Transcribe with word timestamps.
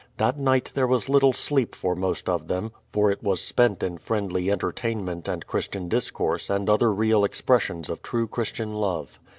That 0.17 0.35
night 0.39 0.71
there 0.73 0.87
was 0.87 1.05
Httle 1.05 1.35
sleep 1.35 1.75
for 1.75 1.93
most 1.93 2.27
of 2.27 2.47
them, 2.47 2.71
for 2.91 3.11
it 3.11 3.21
was 3.21 3.39
spent 3.39 3.83
in 3.83 3.99
friendly 3.99 4.49
entertainment 4.49 5.27
and 5.27 5.45
Christian 5.45 5.89
discourse 5.89 6.49
and 6.49 6.67
other 6.71 6.91
real 6.91 7.23
expressions 7.23 7.87
of 7.87 8.01
true 8.01 8.27
Christian 8.27 8.73
love. 8.73 9.19